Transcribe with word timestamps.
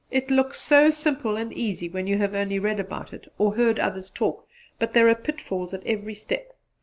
It 0.09 0.31
looks 0.31 0.59
so 0.59 0.89
simple 0.89 1.37
and 1.37 1.53
easy 1.53 1.87
when 1.87 2.07
you 2.07 2.17
have 2.17 2.33
only 2.33 2.57
read 2.57 2.79
about 2.79 3.13
it 3.13 3.31
or 3.37 3.53
heard 3.53 3.77
others 3.77 4.09
talk; 4.09 4.47
but 4.79 4.93
there 4.93 5.07
are 5.07 5.13
pitfalls 5.13 5.75
at 5.75 5.85
every 5.85 6.15
step. 6.15 6.57